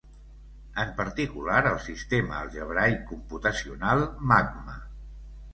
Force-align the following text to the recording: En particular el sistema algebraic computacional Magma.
En 0.83 0.93
particular 1.01 1.59
el 1.73 1.77
sistema 1.83 2.39
algebraic 2.45 3.05
computacional 3.13 4.03
Magma. 4.33 4.83